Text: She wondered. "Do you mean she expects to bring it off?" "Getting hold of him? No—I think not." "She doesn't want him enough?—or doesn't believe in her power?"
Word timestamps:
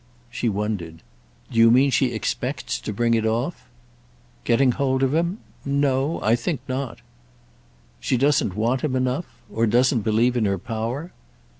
She 0.31 0.49
wondered. 0.49 1.03
"Do 1.51 1.59
you 1.59 1.69
mean 1.69 1.91
she 1.91 2.11
expects 2.11 2.79
to 2.79 2.91
bring 2.91 3.13
it 3.13 3.23
off?" 3.23 3.67
"Getting 4.45 4.71
hold 4.71 5.03
of 5.03 5.13
him? 5.13 5.37
No—I 5.63 6.35
think 6.35 6.59
not." 6.67 7.01
"She 7.99 8.17
doesn't 8.17 8.55
want 8.55 8.81
him 8.83 8.95
enough?—or 8.95 9.67
doesn't 9.67 10.01
believe 10.01 10.35
in 10.35 10.45
her 10.45 10.57
power?" 10.57 11.11